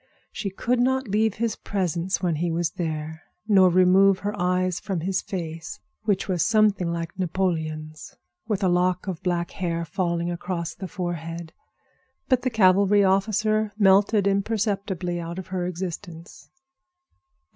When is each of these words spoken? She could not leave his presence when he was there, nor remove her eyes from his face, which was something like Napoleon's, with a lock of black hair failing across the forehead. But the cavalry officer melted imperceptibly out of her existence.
She 0.31 0.49
could 0.49 0.79
not 0.79 1.07
leave 1.09 1.35
his 1.35 1.55
presence 1.55 2.23
when 2.23 2.37
he 2.37 2.49
was 2.49 2.71
there, 2.71 3.21
nor 3.47 3.69
remove 3.69 4.17
her 4.21 4.33
eyes 4.35 4.79
from 4.79 5.01
his 5.01 5.21
face, 5.21 5.79
which 6.05 6.27
was 6.27 6.43
something 6.43 6.91
like 6.91 7.19
Napoleon's, 7.19 8.15
with 8.47 8.63
a 8.63 8.67
lock 8.67 9.05
of 9.05 9.21
black 9.21 9.51
hair 9.51 9.85
failing 9.85 10.31
across 10.31 10.73
the 10.73 10.87
forehead. 10.87 11.53
But 12.27 12.41
the 12.41 12.49
cavalry 12.49 13.03
officer 13.03 13.73
melted 13.77 14.25
imperceptibly 14.25 15.19
out 15.19 15.37
of 15.37 15.49
her 15.49 15.67
existence. 15.67 16.49